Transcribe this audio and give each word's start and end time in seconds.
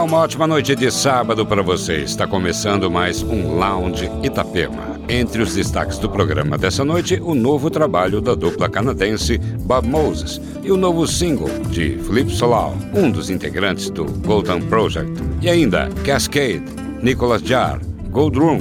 Olá, 0.00 0.08
uma 0.08 0.18
ótima 0.20 0.46
noite 0.46 0.74
de 0.74 0.90
sábado 0.90 1.44
para 1.44 1.62
você. 1.62 1.96
Está 1.98 2.26
começando 2.26 2.90
mais 2.90 3.22
um 3.22 3.58
Lounge 3.58 4.10
Itapema. 4.22 4.98
Entre 5.06 5.42
os 5.42 5.54
destaques 5.54 5.98
do 5.98 6.08
programa 6.08 6.56
dessa 6.56 6.82
noite, 6.82 7.20
o 7.22 7.34
novo 7.34 7.68
trabalho 7.68 8.22
da 8.22 8.34
dupla 8.34 8.66
canadense 8.66 9.36
Bob 9.36 9.86
Moses 9.86 10.40
e 10.62 10.72
o 10.72 10.76
novo 10.78 11.06
single 11.06 11.50
de 11.68 11.98
Philip 11.98 12.32
Solal, 12.32 12.74
um 12.94 13.10
dos 13.10 13.28
integrantes 13.28 13.90
do 13.90 14.06
Golden 14.06 14.62
Project. 14.62 15.12
E 15.42 15.50
ainda 15.50 15.90
Cascade, 16.02 16.64
Nicholas 17.02 17.42
Jar, 17.42 17.78
Gold 18.08 18.38
Room, 18.38 18.58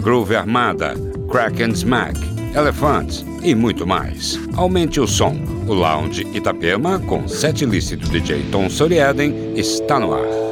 Groove 0.00 0.36
Armada, 0.36 0.94
Crack 1.30 1.62
and 1.62 1.72
Smack, 1.72 2.18
Elephants 2.56 3.26
e 3.42 3.54
muito 3.54 3.86
mais. 3.86 4.40
Aumente 4.56 4.98
o 5.00 5.06
som. 5.06 5.36
O 5.66 5.74
Lounge 5.74 6.26
Itapema, 6.32 6.98
com 7.00 7.28
sete 7.28 7.66
list 7.66 7.94
do 7.94 8.08
DJ 8.08 8.42
Tom 8.50 8.70
Soriaden, 8.70 9.52
está 9.54 10.00
no 10.00 10.14
ar. 10.14 10.47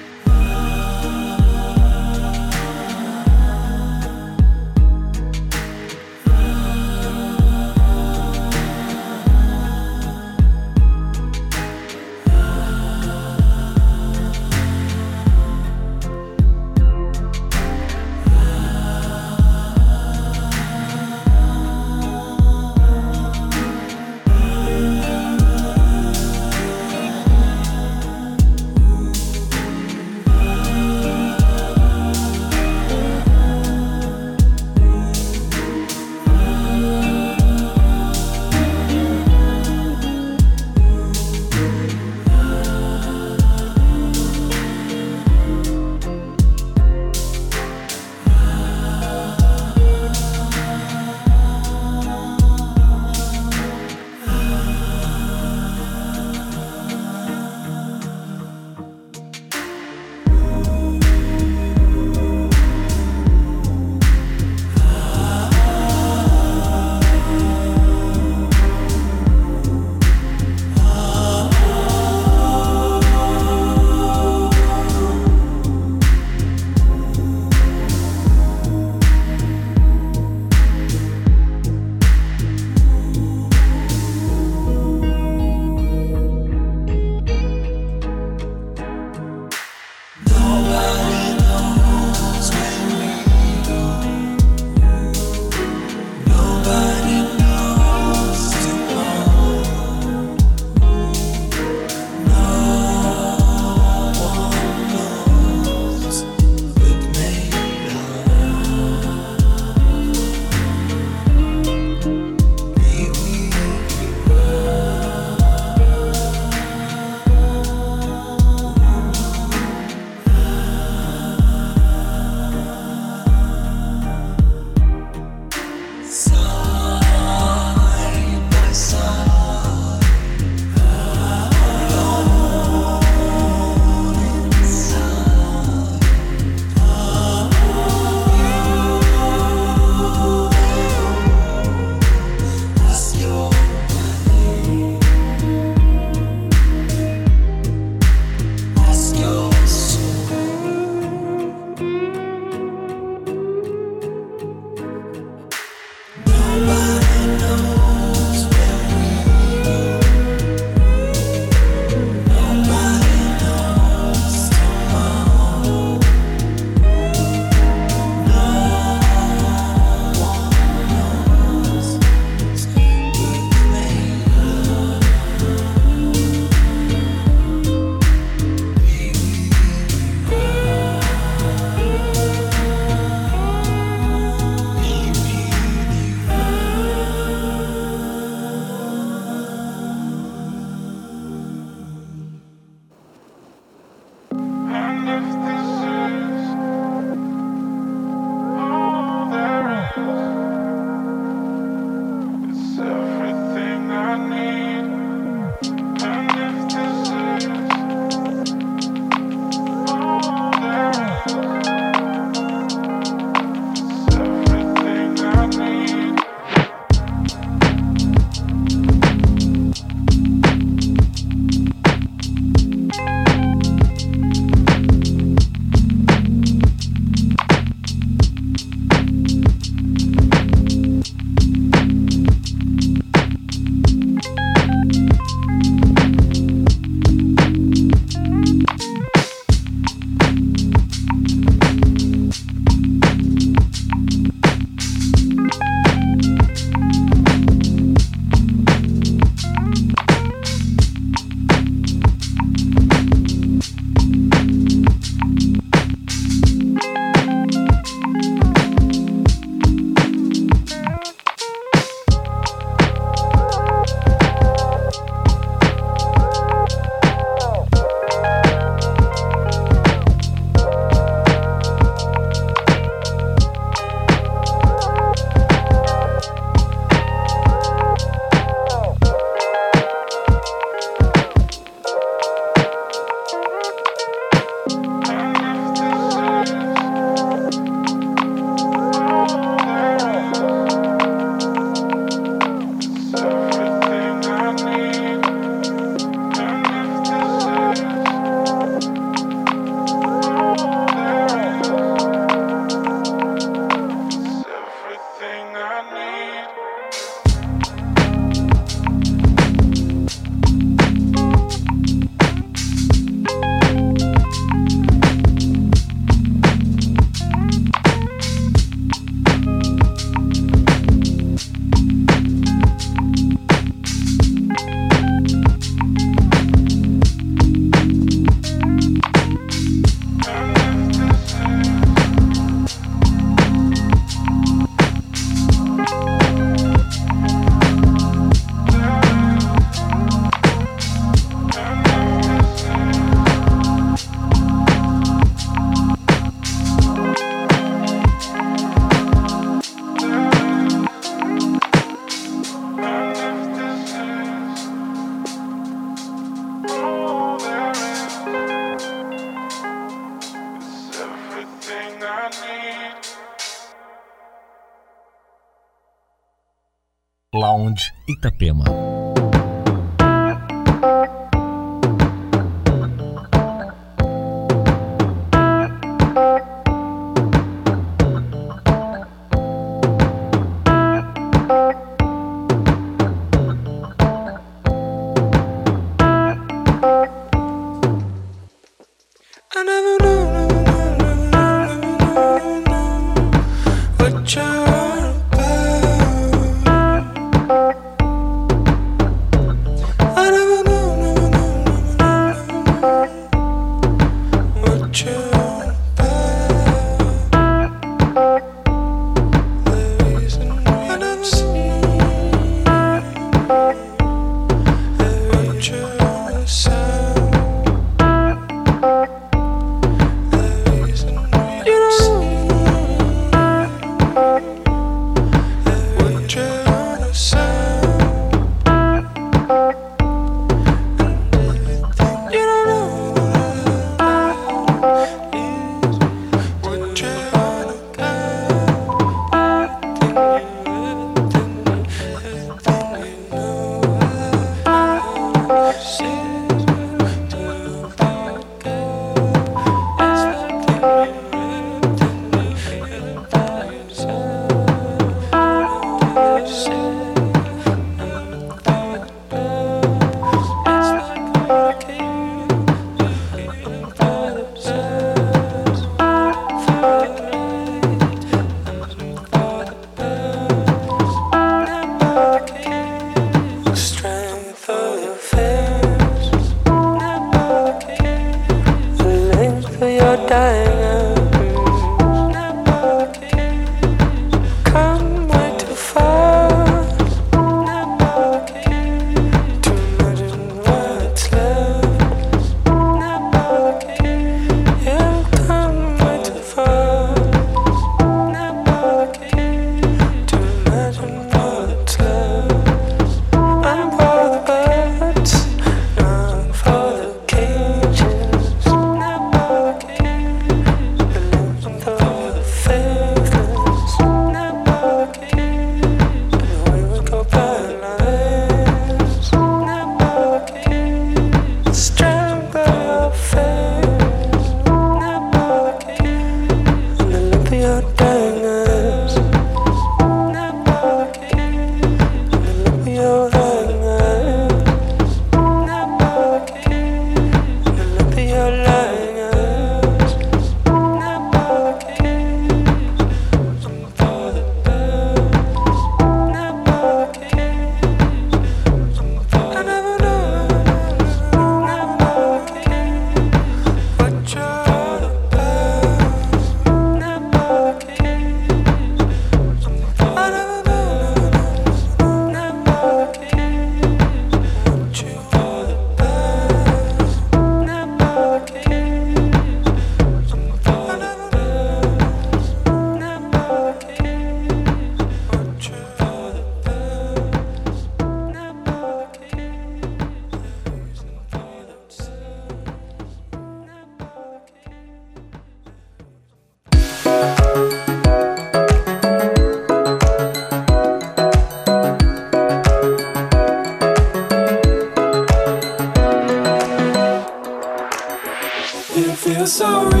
sorry. 599.51 600.00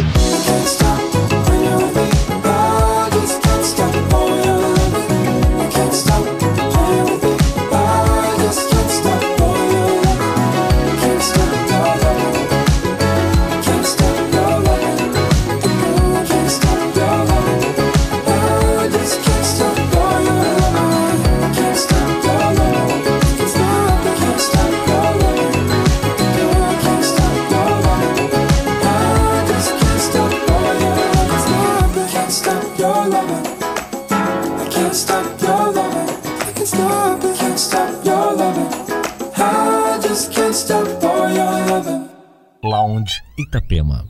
Lounge 42.63 43.23
Itapema. 43.37 44.05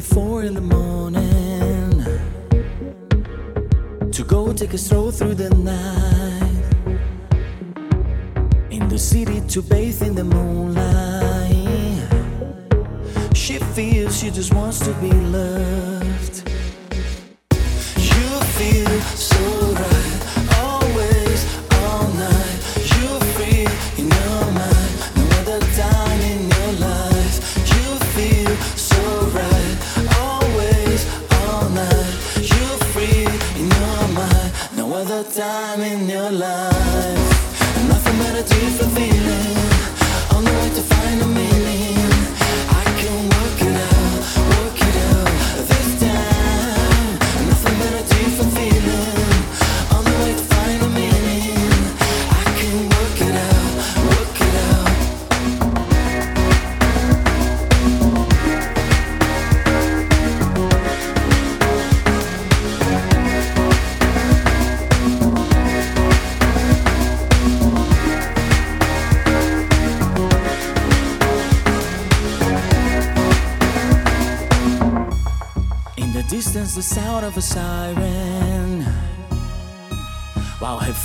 four 0.00 0.44
in 0.44 0.54
the 0.54 0.60
morning 0.60 2.02
to 4.10 4.24
go 4.24 4.52
take 4.52 4.72
a 4.72 4.78
stroll 4.78 5.10
through 5.10 5.34
the 5.34 5.50
night 5.50 6.40
in 8.70 8.88
the 8.88 8.98
city 8.98 9.40
to 9.48 9.62
bathe 9.62 10.02
in 10.02 10.14
the 10.14 10.24
moonlight. 10.24 11.50
She 13.34 13.58
feels 13.58 14.18
she 14.18 14.30
just 14.30 14.54
wants 14.54 14.78
to 14.80 14.92
be 14.94 15.10
loved. 15.12 16.19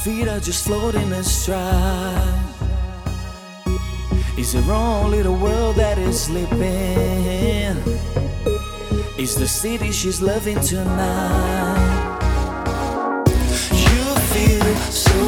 feet 0.06 0.28
are 0.28 0.39
just 0.39 0.65
floating 0.65 1.12
astride. 1.13 2.46
Is 4.38 4.54
there 4.54 4.72
only 4.72 5.24
the 5.24 5.32
world 5.32 5.78
that 5.78 5.98
is 5.98 6.26
sleeping? 6.26 7.76
Is 9.18 9.34
the 9.34 9.48
city 9.48 9.91
she's 9.91 10.22
loving 10.22 10.60
tonight? 10.60 12.20
You 13.72 14.04
feel 14.32 14.76
so. 14.91 15.25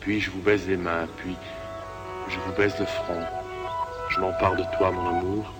Puis 0.00 0.20
je 0.20 0.30
vous 0.30 0.42
baise 0.42 0.68
les 0.68 0.76
mains, 0.76 1.08
puis 1.16 1.34
je 2.28 2.38
vous 2.40 2.52
baise 2.52 2.74
le 2.78 2.84
front. 2.84 3.22
Je 4.10 4.20
m'empare 4.20 4.56
de 4.56 4.64
toi, 4.76 4.90
mon 4.90 5.08
amour, 5.08 5.54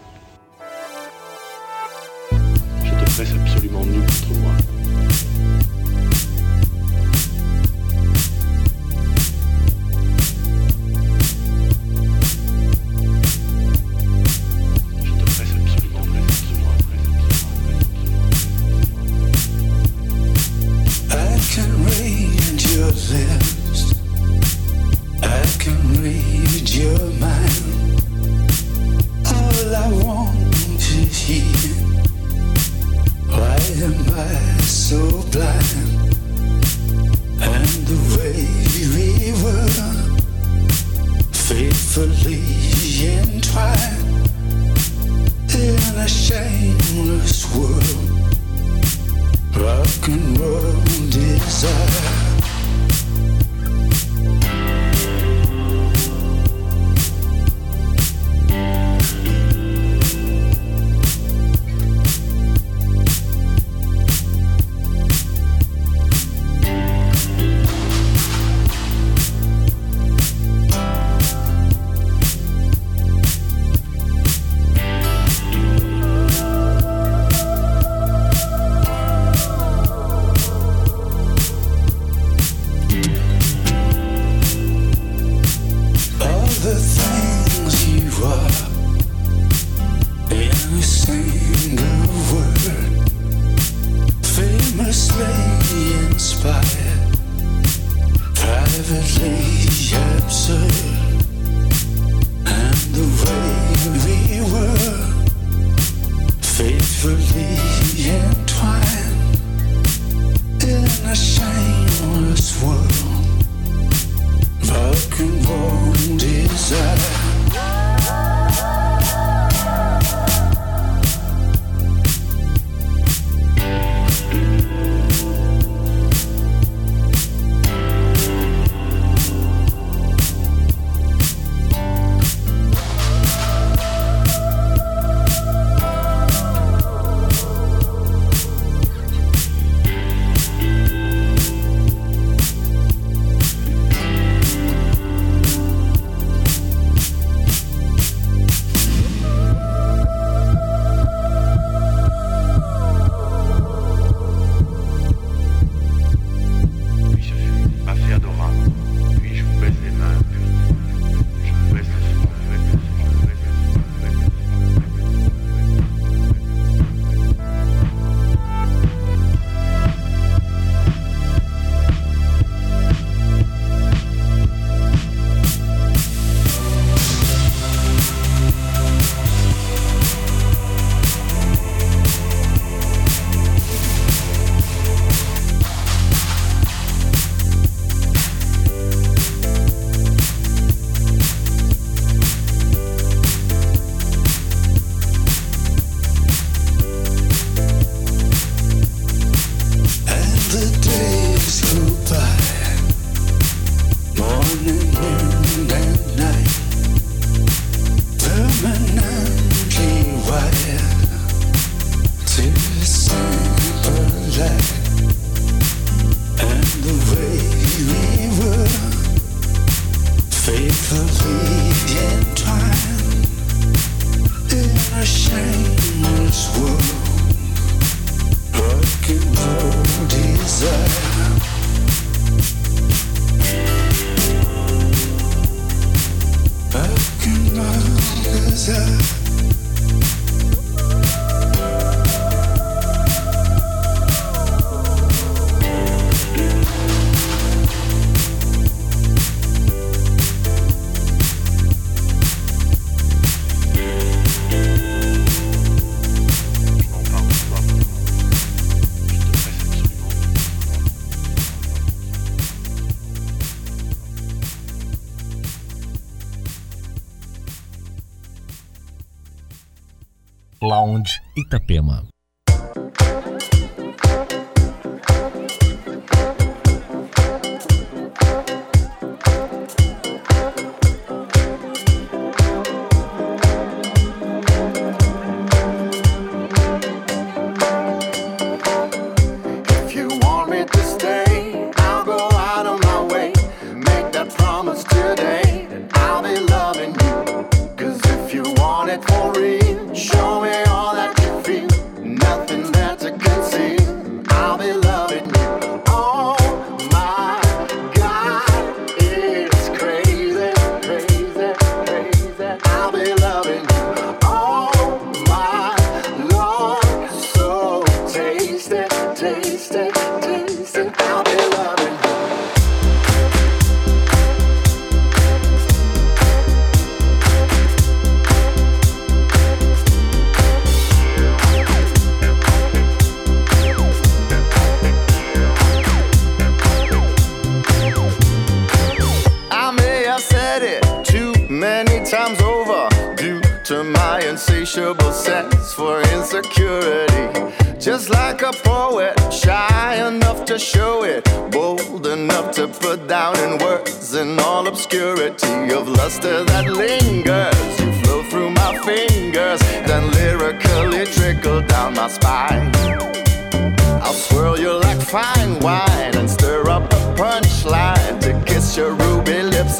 Lounge 270.70 271.20
Itapema. 271.34 272.06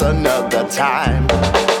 another 0.01 0.67
time. 0.69 1.80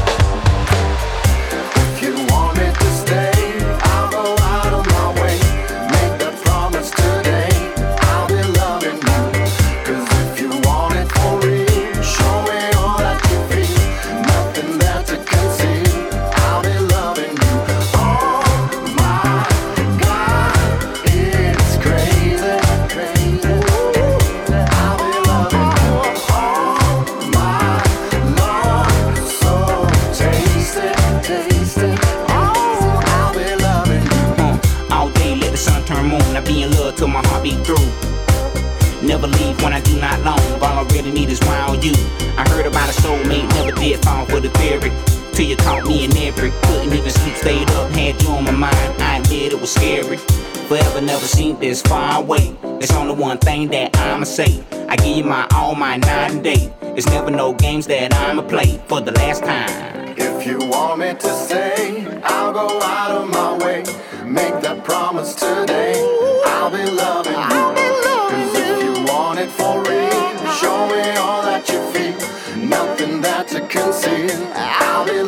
did 43.81 44.03
fall 44.03 44.25
for 44.27 44.39
the 44.39 44.49
theory. 44.49 44.91
Till 45.33 45.47
you 45.47 45.55
caught 45.55 45.85
me 45.87 46.05
in 46.05 46.15
every. 46.17 46.51
Couldn't 46.63 46.93
even 46.93 47.09
sleep, 47.09 47.35
stayed 47.35 47.69
up, 47.71 47.89
had 47.91 48.21
you 48.21 48.29
on 48.29 48.43
my 48.43 48.51
mind. 48.51 49.01
I 49.01 49.21
did, 49.23 49.53
it 49.53 49.59
was 49.59 49.73
scary. 49.73 50.17
Forever 50.67 51.01
never 51.01 51.25
seemed 51.25 51.59
this 51.59 51.81
far 51.81 52.19
away. 52.19 52.55
It's 52.79 52.93
only 52.93 53.15
one 53.15 53.39
thing 53.39 53.69
that 53.69 53.97
I'ma 53.97 54.25
say. 54.25 54.63
I 54.87 54.95
give 54.97 55.17
you 55.17 55.23
my 55.23 55.47
all, 55.55 55.73
my 55.75 55.97
night 55.97 56.31
and 56.31 56.43
day. 56.43 56.71
It's 56.95 57.07
never 57.07 57.31
no 57.31 57.53
games 57.53 57.87
that 57.87 58.13
I'ma 58.13 58.43
play 58.43 58.79
for 58.87 59.01
the 59.01 59.11
last 59.13 59.43
time. 59.43 60.15
If 60.17 60.45
you 60.45 60.59
want 60.59 60.99
me 60.99 61.13
to 61.13 61.29
say, 61.33 62.05
I'll 62.23 62.53
go 62.53 62.81
out 62.81 63.11
of 63.11 63.29
my 63.29 63.57
way. 63.63 63.83
Make 64.25 64.61
that 64.61 64.83
promise 64.83 65.33
today. 65.33 65.95
I'll 66.45 66.69
be 66.69 66.85
loving 66.91 67.85
you. 67.85 67.90
to 73.51 73.59
conceal. 73.67 74.29
I'll 74.55 75.05
be 75.05 75.21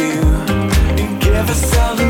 and 0.00 1.20
give 1.20 1.50
us 1.50 1.76
all 1.76 2.01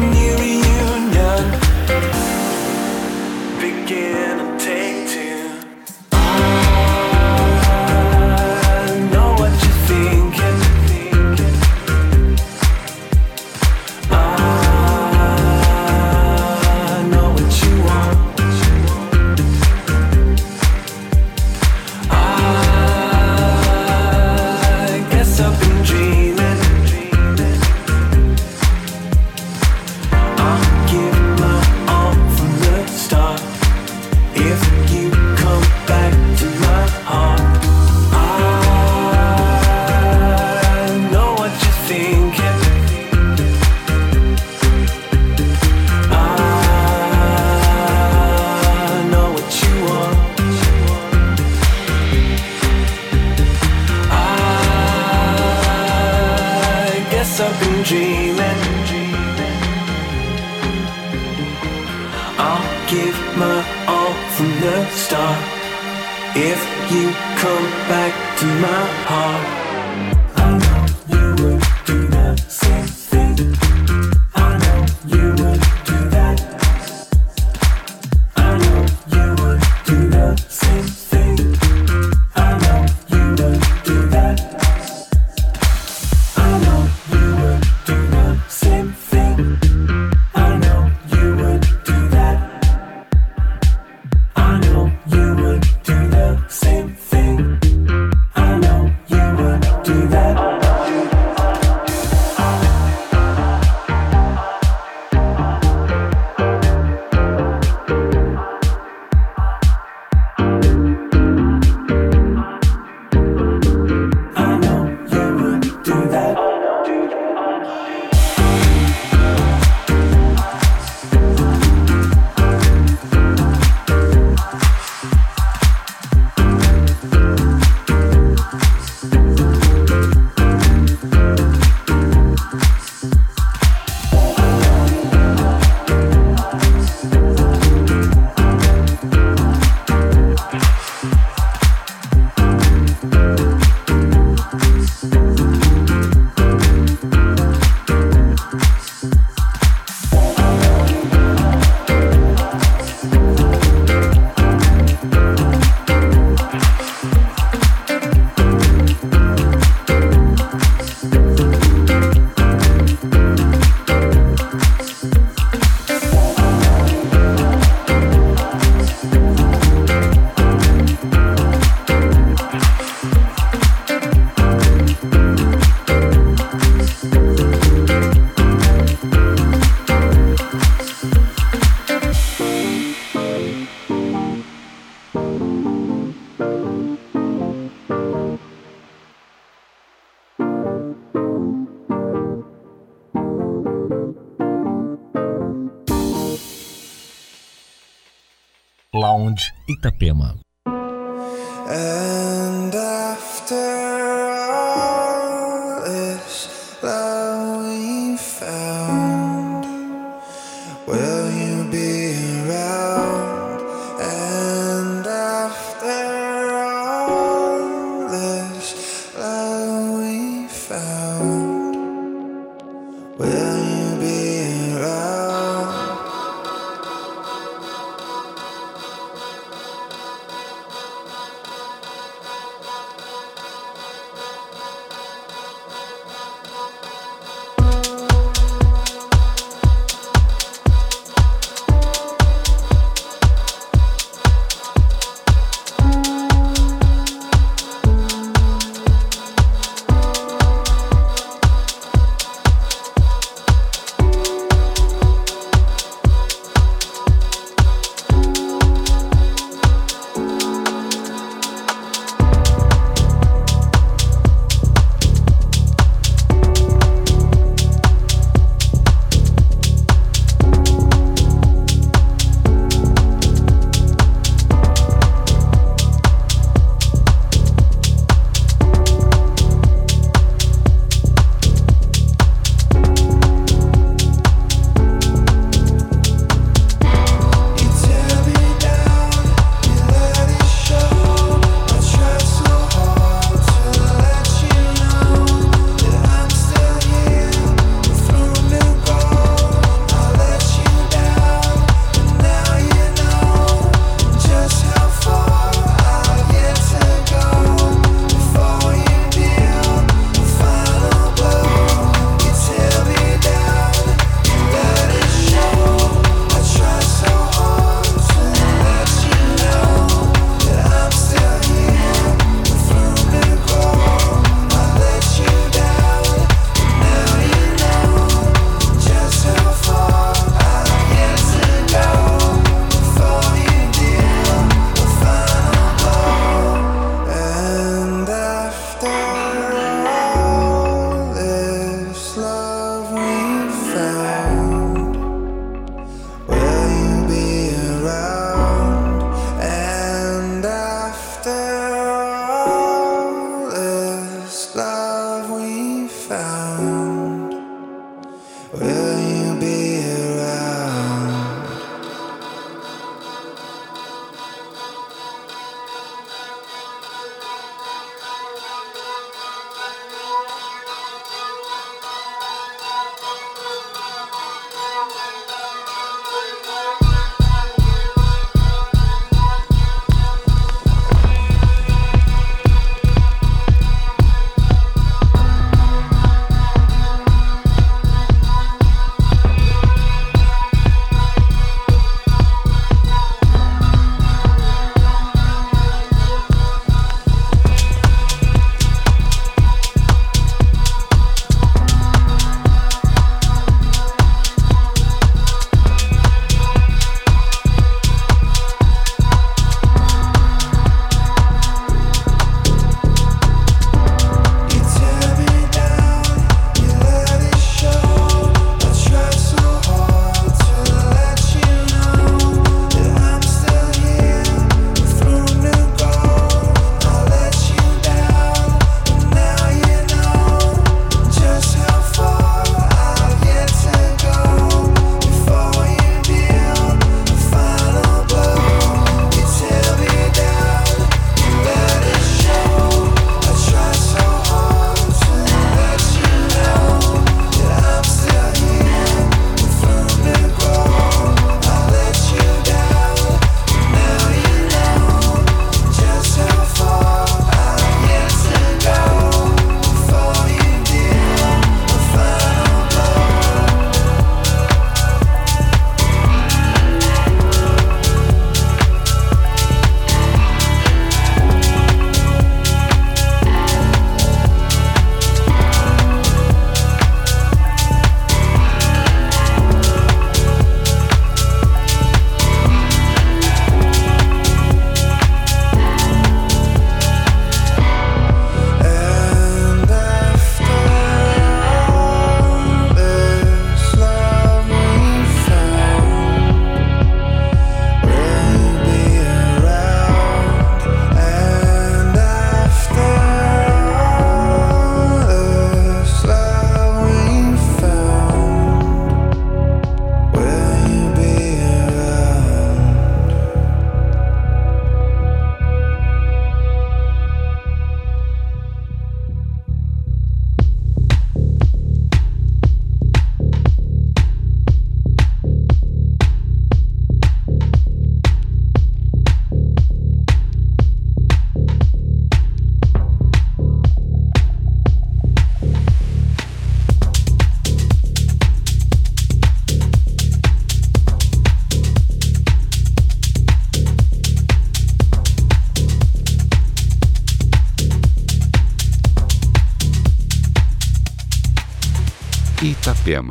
Itapema. 199.83 200.42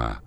Ислама. 0.01 0.21